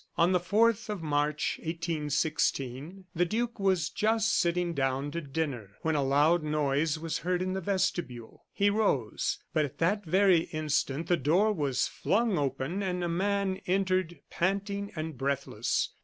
[0.17, 5.93] On the 4th of March, 1816, the duke was just sitting down to dinner when
[5.93, 8.43] a loud noise was heard in the vestibule.
[8.51, 13.61] He rose but at that very instant the door was flung open and a man
[13.67, 15.89] entered, panting and breathless.